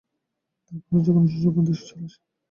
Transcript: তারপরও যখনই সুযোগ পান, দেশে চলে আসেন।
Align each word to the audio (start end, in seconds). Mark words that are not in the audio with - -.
তারপরও 0.65 1.05
যখনই 1.05 1.29
সুযোগ 1.33 1.51
পান, 1.55 1.63
দেশে 1.67 1.85
চলে 1.89 2.05
আসেন। 2.07 2.21